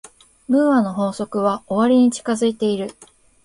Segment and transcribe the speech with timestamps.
[0.47, 2.95] ムーアの法則は終わりに近づいている。